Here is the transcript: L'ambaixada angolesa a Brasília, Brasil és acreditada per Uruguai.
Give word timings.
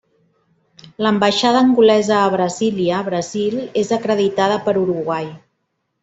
L'ambaixada 1.05 1.59
angolesa 1.65 2.15
a 2.21 2.31
Brasília, 2.37 3.01
Brasil 3.13 3.59
és 3.85 3.91
acreditada 4.01 4.57
per 4.69 4.75
Uruguai. 4.89 5.29